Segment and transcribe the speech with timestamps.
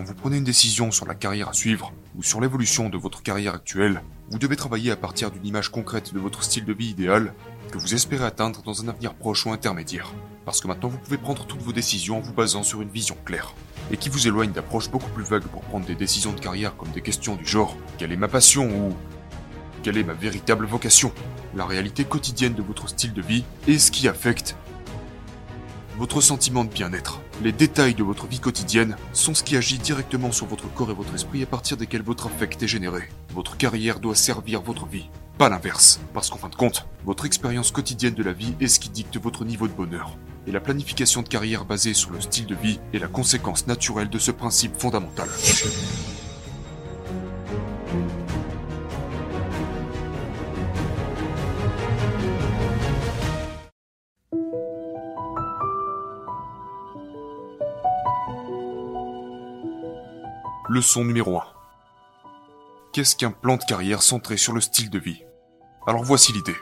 [0.00, 3.22] Quand vous prenez une décision sur la carrière à suivre ou sur l'évolution de votre
[3.22, 4.00] carrière actuelle,
[4.30, 7.34] vous devez travailler à partir d'une image concrète de votre style de vie idéal
[7.70, 10.10] que vous espérez atteindre dans un avenir proche ou intermédiaire.
[10.46, 13.14] Parce que maintenant vous pouvez prendre toutes vos décisions en vous basant sur une vision
[13.26, 13.52] claire
[13.92, 16.92] et qui vous éloigne d'approches beaucoup plus vagues pour prendre des décisions de carrière comme
[16.92, 18.70] des questions du genre quelle est ma passion?
[18.70, 18.96] ou
[19.82, 21.12] quelle est ma véritable vocation?
[21.54, 24.56] La réalité quotidienne de votre style de vie et ce qui affecte
[26.00, 27.20] votre sentiment de bien-être.
[27.42, 30.94] Les détails de votre vie quotidienne sont ce qui agit directement sur votre corps et
[30.94, 33.02] votre esprit à partir desquels votre affect est généré.
[33.34, 36.00] Votre carrière doit servir votre vie, pas l'inverse.
[36.14, 39.18] Parce qu'en fin de compte, votre expérience quotidienne de la vie est ce qui dicte
[39.18, 40.16] votre niveau de bonheur.
[40.46, 44.08] Et la planification de carrière basée sur le style de vie est la conséquence naturelle
[44.08, 45.28] de ce principe fondamental.
[60.72, 61.42] Leçon numéro 1.
[62.92, 65.24] Qu'est-ce qu'un plan de carrière centré sur le style de vie?
[65.84, 66.54] Alors voici l'idée.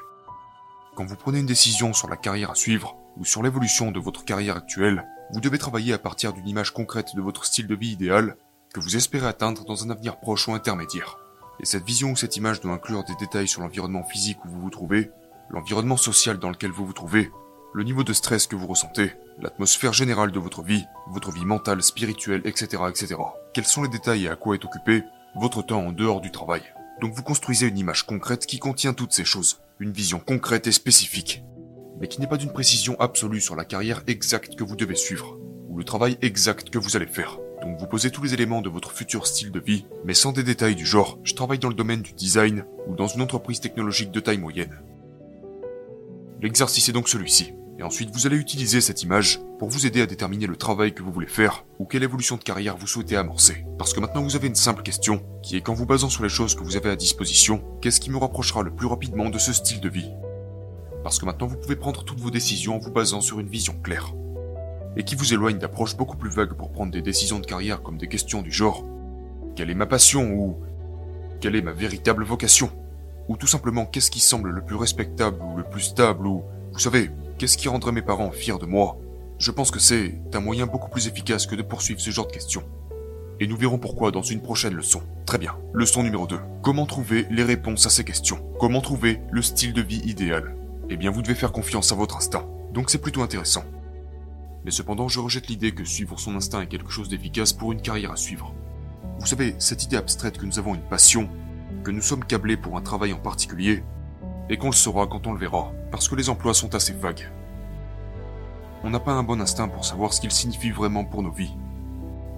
[0.97, 4.25] Quand vous prenez une décision sur la carrière à suivre ou sur l'évolution de votre
[4.25, 7.91] carrière actuelle, vous devez travailler à partir d'une image concrète de votre style de vie
[7.91, 8.39] idéal
[8.73, 11.19] que vous espérez atteindre dans un avenir proche ou intermédiaire.
[11.61, 14.62] Et cette vision ou cette image doit inclure des détails sur l'environnement physique où vous
[14.62, 15.11] vous trouvez,
[15.50, 17.31] l'environnement social dans lequel vous vous trouvez,
[17.75, 21.83] le niveau de stress que vous ressentez, l'atmosphère générale de votre vie, votre vie mentale,
[21.83, 23.17] spirituelle, etc., etc.
[23.53, 25.03] Quels sont les détails et à quoi est occupé
[25.37, 26.63] votre temps en dehors du travail?
[27.01, 30.73] Donc vous construisez une image concrète qui contient toutes ces choses, une vision concrète et
[30.73, 31.45] spécifique,
[32.01, 35.39] mais qui n'est pas d'une précision absolue sur la carrière exacte que vous devez suivre,
[35.69, 37.39] ou le travail exact que vous allez faire.
[37.63, 40.43] Donc vous posez tous les éléments de votre futur style de vie, mais sans des
[40.43, 44.11] détails du genre je travaille dans le domaine du design ou dans une entreprise technologique
[44.11, 44.81] de taille moyenne.
[46.41, 47.53] L'exercice est donc celui-ci.
[47.79, 51.03] Et ensuite, vous allez utiliser cette image pour vous aider à déterminer le travail que
[51.03, 53.65] vous voulez faire ou quelle évolution de carrière vous souhaitez amorcer.
[53.79, 56.28] Parce que maintenant vous avez une simple question, qui est qu'en vous basant sur les
[56.28, 59.53] choses que vous avez à disposition, qu'est-ce qui me rapprochera le plus rapidement de ce
[59.53, 60.11] style de vie?
[61.05, 63.75] Parce que maintenant vous pouvez prendre toutes vos décisions en vous basant sur une vision
[63.81, 64.12] claire.
[64.97, 67.99] Et qui vous éloigne d'approches beaucoup plus vagues pour prendre des décisions de carrière comme
[67.99, 68.84] des questions du genre
[69.59, 70.33] quelle est ma passion?
[70.34, 70.56] ou
[71.41, 72.71] quelle est ma véritable vocation?
[73.28, 76.27] Ou tout simplement qu'est-ce qui semble le plus respectable ou le plus stable?
[76.27, 78.99] ou, vous savez, Qu'est-ce qui rendrait mes parents fiers de moi?
[79.38, 82.32] Je pense que c'est un moyen beaucoup plus efficace que de poursuivre ce genre de
[82.32, 82.65] questions.
[83.38, 85.03] Et nous verrons pourquoi dans une prochaine leçon.
[85.25, 85.56] Très bien.
[85.72, 86.37] Leçon numéro 2.
[86.62, 88.44] Comment trouver les réponses à ces questions?
[88.59, 90.56] Comment trouver le style de vie idéal?
[90.91, 92.44] Eh bien, vous devez faire confiance à votre instinct.
[92.72, 93.62] Donc c'est plutôt intéressant.
[94.65, 97.81] Mais cependant, je rejette l'idée que suivre son instinct est quelque chose d'efficace pour une
[97.81, 98.53] carrière à suivre.
[99.21, 101.28] Vous savez, cette idée abstraite que nous avons une passion,
[101.84, 103.84] que nous sommes câblés pour un travail en particulier,
[104.50, 107.31] et qu'on le saura quand on le verra, parce que les emplois sont assez vagues.
[108.84, 111.54] On n'a pas un bon instinct pour savoir ce qu'ils signifient vraiment pour nos vies.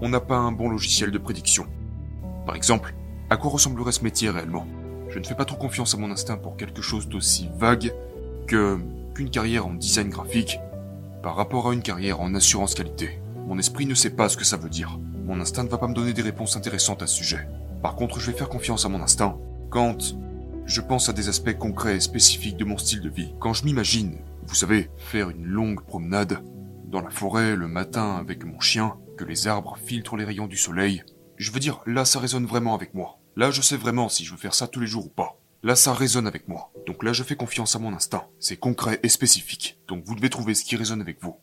[0.00, 1.66] On n'a pas un bon logiciel de prédiction.
[2.46, 2.94] Par exemple,
[3.28, 4.66] à quoi ressemblerait ce métier réellement?
[5.10, 7.92] Je ne fais pas trop confiance à mon instinct pour quelque chose d'aussi vague
[8.46, 8.78] que
[9.14, 10.58] qu'une carrière en design graphique
[11.22, 13.20] par rapport à une carrière en assurance qualité.
[13.46, 14.98] Mon esprit ne sait pas ce que ça veut dire.
[15.26, 17.46] Mon instinct ne va pas me donner des réponses intéressantes à ce sujet.
[17.82, 19.36] Par contre, je vais faire confiance à mon instinct
[19.70, 20.16] quand
[20.70, 23.34] je pense à des aspects concrets et spécifiques de mon style de vie.
[23.40, 26.44] Quand je m'imagine, vous savez, faire une longue promenade
[26.86, 30.56] dans la forêt le matin avec mon chien, que les arbres filtrent les rayons du
[30.56, 31.02] soleil,
[31.38, 33.18] je veux dire, là ça résonne vraiment avec moi.
[33.36, 35.40] Là je sais vraiment si je veux faire ça tous les jours ou pas.
[35.64, 36.72] Là ça résonne avec moi.
[36.86, 38.26] Donc là je fais confiance à mon instinct.
[38.38, 39.80] C'est concret et spécifique.
[39.88, 41.36] Donc vous devez trouver ce qui résonne avec vous.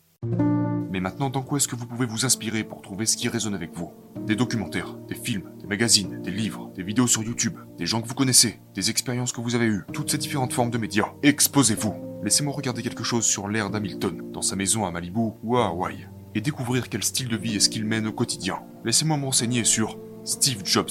[0.98, 3.54] Mais maintenant, dans quoi est-ce que vous pouvez vous inspirer pour trouver ce qui résonne
[3.54, 3.92] avec vous?
[4.26, 8.08] Des documentaires, des films, des magazines, des livres, des vidéos sur YouTube, des gens que
[8.08, 11.14] vous connaissez, des expériences que vous avez eues, toutes ces différentes formes de médias.
[11.22, 11.94] Exposez-vous
[12.24, 16.08] Laissez-moi regarder quelque chose sur l'ère d'Hamilton, dans sa maison à Malibu ou à Hawaï,
[16.34, 18.58] et découvrir quel style de vie est-ce qu'il mène au quotidien.
[18.84, 20.90] Laissez-moi m'enseigner sur Steve Jobs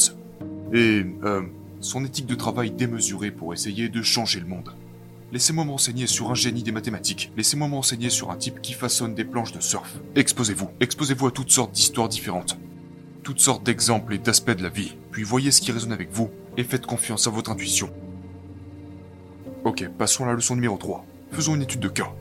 [0.73, 1.43] et euh,
[1.81, 4.71] son éthique de travail démesurée pour essayer de changer le monde.
[5.32, 7.32] Laissez-moi m'enseigner sur un génie des mathématiques.
[7.37, 9.99] Laissez-moi m'enseigner sur un type qui façonne des planches de surf.
[10.14, 10.70] Exposez-vous.
[10.78, 12.56] Exposez-vous à toutes sortes d'histoires différentes.
[13.25, 14.96] Toutes sortes d'exemples et d'aspects de la vie.
[15.11, 17.90] Puis voyez ce qui résonne avec vous et faites confiance à votre intuition.
[19.64, 21.05] Ok, passons à la leçon numéro 3.
[21.32, 22.12] Faisons une étude de cas.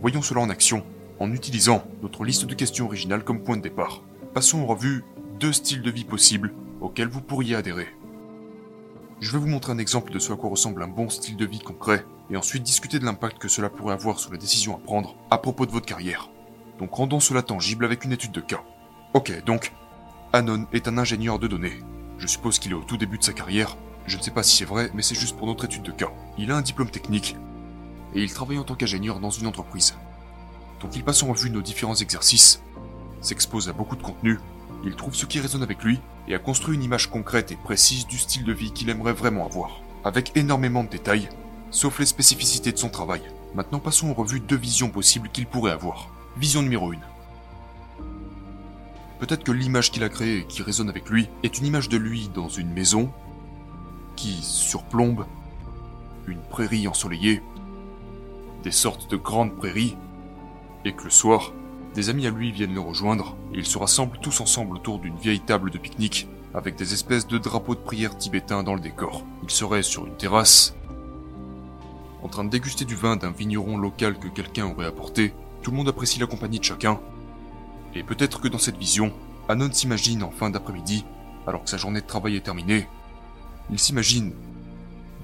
[0.00, 0.84] Voyons cela en action
[1.20, 4.02] en utilisant notre liste de questions originales comme point de départ.
[4.34, 5.04] Passons en revue
[5.38, 7.86] deux styles de vie possibles auxquels vous pourriez adhérer.
[9.22, 11.46] Je vais vous montrer un exemple de ce à quoi ressemble un bon style de
[11.46, 14.80] vie concret, et ensuite discuter de l'impact que cela pourrait avoir sur les décisions à
[14.80, 16.28] prendre à propos de votre carrière.
[16.80, 18.64] Donc rendons cela tangible avec une étude de cas.
[19.14, 19.72] Ok, donc,
[20.32, 21.84] Anon est un ingénieur de données.
[22.18, 23.76] Je suppose qu'il est au tout début de sa carrière.
[24.08, 26.10] Je ne sais pas si c'est vrai, mais c'est juste pour notre étude de cas.
[26.36, 27.36] Il a un diplôme technique,
[28.16, 29.94] et il travaille en tant qu'ingénieur dans une entreprise.
[30.80, 32.60] Donc il passe en revue nos différents exercices,
[33.20, 34.40] s'expose à beaucoup de contenu,
[34.84, 38.06] Il trouve ce qui résonne avec lui et a construit une image concrète et précise
[38.06, 41.28] du style de vie qu'il aimerait vraiment avoir, avec énormément de détails,
[41.70, 43.22] sauf les spécificités de son travail.
[43.54, 46.08] Maintenant passons en revue deux visions possibles qu'il pourrait avoir.
[46.36, 46.96] Vision numéro 1.
[49.20, 51.96] Peut-être que l'image qu'il a créée et qui résonne avec lui est une image de
[51.96, 53.12] lui dans une maison
[54.16, 55.26] qui surplombe
[56.26, 57.40] une prairie ensoleillée,
[58.64, 59.96] des sortes de grandes prairies,
[60.84, 61.52] et que le soir,
[61.94, 65.16] des amis à lui viennent le rejoindre et ils se rassemblent tous ensemble autour d'une
[65.16, 69.24] vieille table de pique-nique avec des espèces de drapeaux de prière tibétains dans le décor.
[69.42, 70.74] Ils seraient sur une terrasse,
[72.22, 75.34] en train de déguster du vin d'un vigneron local que quelqu'un aurait apporté.
[75.62, 77.00] Tout le monde apprécie la compagnie de chacun.
[77.94, 79.12] Et peut-être que dans cette vision,
[79.48, 81.04] Anon s'imagine en fin d'après-midi,
[81.46, 82.86] alors que sa journée de travail est terminée,
[83.70, 84.32] il s'imagine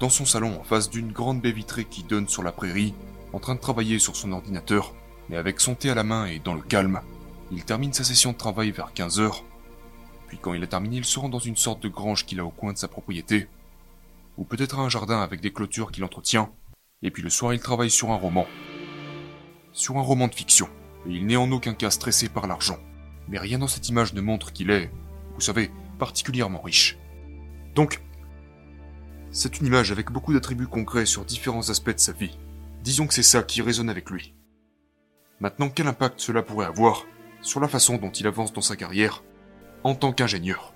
[0.01, 2.95] dans son salon en face d'une grande baie vitrée qui donne sur la prairie,
[3.33, 4.95] en train de travailler sur son ordinateur,
[5.29, 7.01] mais avec son thé à la main et dans le calme.
[7.51, 9.45] Il termine sa session de travail vers 15 heures.
[10.29, 12.45] Puis quand il a terminé, il se rend dans une sorte de grange qu'il a
[12.45, 13.49] au coin de sa propriété.
[14.37, 16.53] Ou peut-être un jardin avec des clôtures qu'il entretient.
[17.03, 18.47] Et puis le soir, il travaille sur un roman.
[19.73, 20.69] Sur un roman de fiction.
[21.07, 22.79] Et il n'est en aucun cas stressé par l'argent.
[23.29, 24.91] Mais rien dans cette image ne montre qu'il est,
[25.35, 26.99] vous savez, particulièrement riche.
[27.75, 28.03] Donc,
[29.31, 32.39] c'est une image avec beaucoup d'attributs concrets sur différents aspects de sa vie.
[32.83, 34.35] Disons que c'est ça qui résonne avec lui.
[35.41, 37.07] Maintenant, quel impact cela pourrait avoir
[37.43, 39.23] sur la façon dont il avance dans sa carrière
[39.85, 40.75] en tant qu'ingénieur?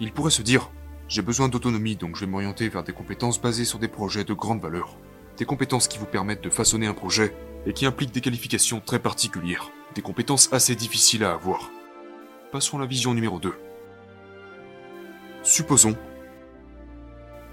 [0.00, 0.70] Il pourrait se dire,
[1.06, 4.34] j'ai besoin d'autonomie donc je vais m'orienter vers des compétences basées sur des projets de
[4.34, 4.96] grande valeur.
[5.36, 7.36] Des compétences qui vous permettent de façonner un projet
[7.66, 9.70] et qui impliquent des qualifications très particulières.
[9.94, 11.70] Des compétences assez difficiles à avoir.
[12.50, 13.54] Passons à la vision numéro 2.
[15.44, 15.96] Supposons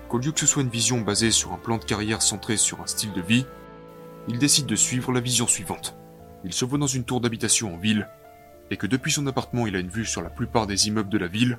[0.07, 2.81] qu'au lieu que ce soit une vision basée sur un plan de carrière centré sur
[2.81, 3.45] un style de vie,
[4.29, 5.95] il décide de suivre la vision suivante.
[6.45, 8.07] Il se voit dans une tour d'habitation en ville,
[8.69, 11.17] et que depuis son appartement il a une vue sur la plupart des immeubles de
[11.17, 11.57] la ville,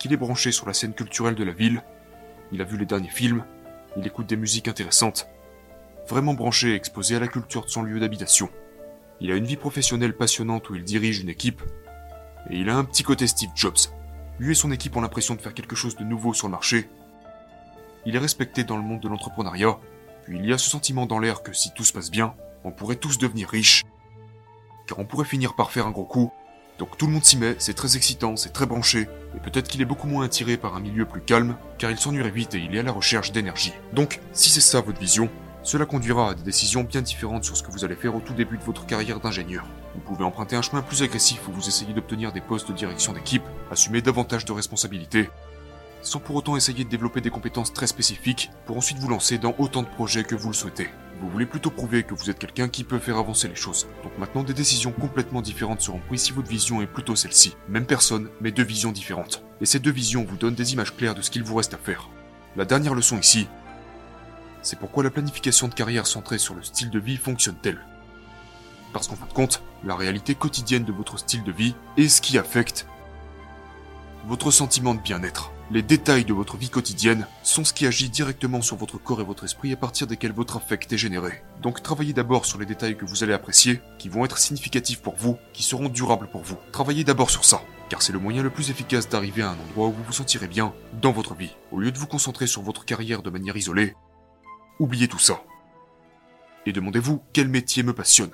[0.00, 1.80] qu'il est branché sur la scène culturelle de la ville,
[2.50, 3.44] il a vu les derniers films,
[3.96, 5.28] il écoute des musiques intéressantes,
[6.08, 8.50] vraiment branché et exposé à la culture de son lieu d'habitation.
[9.20, 11.62] Il a une vie professionnelle passionnante où il dirige une équipe,
[12.50, 13.78] et il a un petit côté Steve Jobs.
[14.40, 16.88] Lui et son équipe ont l'impression de faire quelque chose de nouveau sur le marché.
[18.04, 19.78] Il est respecté dans le monde de l'entrepreneuriat,
[20.24, 22.34] puis il y a ce sentiment dans l'air que si tout se passe bien,
[22.64, 23.84] on pourrait tous devenir riches.
[24.86, 26.32] Car on pourrait finir par faire un gros coup.
[26.78, 29.82] Donc tout le monde s'y met, c'est très excitant, c'est très branché, et peut-être qu'il
[29.82, 32.74] est beaucoup moins attiré par un milieu plus calme, car il s'ennuierait vite et il
[32.74, 33.74] est à la recherche d'énergie.
[33.92, 35.28] Donc, si c'est ça votre vision,
[35.62, 38.34] cela conduira à des décisions bien différentes sur ce que vous allez faire au tout
[38.34, 39.64] début de votre carrière d'ingénieur.
[39.94, 43.12] Vous pouvez emprunter un chemin plus agressif où vous essayez d'obtenir des postes de direction
[43.12, 45.30] d'équipe, assumer davantage de responsabilités,
[46.02, 49.54] sans pour autant essayer de développer des compétences très spécifiques pour ensuite vous lancer dans
[49.58, 50.88] autant de projets que vous le souhaitez.
[51.20, 53.86] Vous voulez plutôt prouver que vous êtes quelqu'un qui peut faire avancer les choses.
[54.02, 57.54] Donc maintenant des décisions complètement différentes seront prises si votre vision est plutôt celle-ci.
[57.68, 59.44] Même personne, mais deux visions différentes.
[59.60, 61.78] Et ces deux visions vous donnent des images claires de ce qu'il vous reste à
[61.78, 62.08] faire.
[62.56, 63.46] La dernière leçon ici,
[64.62, 67.78] c'est pourquoi la planification de carrière centrée sur le style de vie fonctionne-t-elle?
[68.92, 72.20] Parce qu'en fin de compte, la réalité quotidienne de votre style de vie est ce
[72.20, 72.86] qui affecte
[74.26, 75.52] votre sentiment de bien-être.
[75.72, 79.24] Les détails de votre vie quotidienne sont ce qui agit directement sur votre corps et
[79.24, 81.42] votre esprit à partir desquels votre affect est généré.
[81.62, 85.16] Donc travaillez d'abord sur les détails que vous allez apprécier, qui vont être significatifs pour
[85.16, 86.58] vous, qui seront durables pour vous.
[86.72, 89.88] Travaillez d'abord sur ça, car c'est le moyen le plus efficace d'arriver à un endroit
[89.88, 91.56] où vous vous sentirez bien dans votre vie.
[91.70, 93.94] Au lieu de vous concentrer sur votre carrière de manière isolée,
[94.78, 95.42] oubliez tout ça.
[96.66, 98.32] Et demandez-vous quel métier me passionne,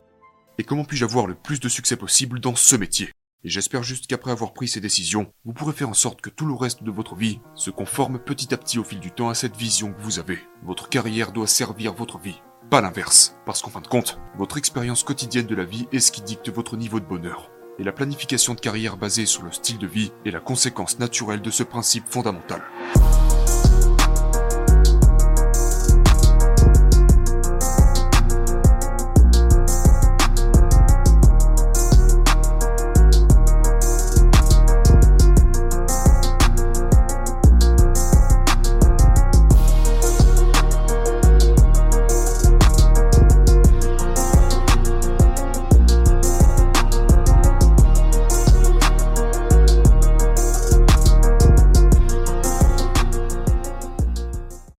[0.58, 3.12] et comment puis-je avoir le plus de succès possible dans ce métier?
[3.44, 6.44] Et j'espère juste qu'après avoir pris ces décisions, vous pourrez faire en sorte que tout
[6.44, 9.34] le reste de votre vie se conforme petit à petit au fil du temps à
[9.34, 10.40] cette vision que vous avez.
[10.64, 13.36] Votre carrière doit servir votre vie, pas l'inverse.
[13.46, 16.50] Parce qu'en fin de compte, votre expérience quotidienne de la vie est ce qui dicte
[16.50, 17.50] votre niveau de bonheur.
[17.78, 21.40] Et la planification de carrière basée sur le style de vie est la conséquence naturelle
[21.40, 22.62] de ce principe fondamental.